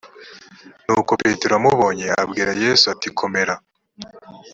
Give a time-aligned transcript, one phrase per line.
[0.85, 3.55] nuko petero amubonye abwira yesu ati komera